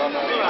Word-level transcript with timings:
Vamos 0.00 0.16
a 0.22 0.26
ver. 0.28 0.49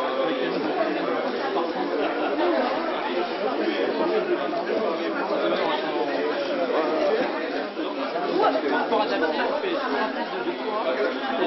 Je 8.91 8.97